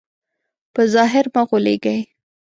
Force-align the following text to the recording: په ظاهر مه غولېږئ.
په 0.73 0.81
ظاهر 0.93 1.25
مه 1.33 1.41
غولېږئ. 1.47 1.99